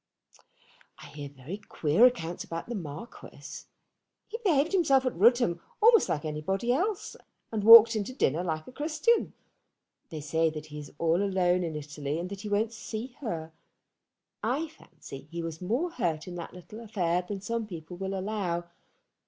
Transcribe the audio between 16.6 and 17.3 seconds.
affair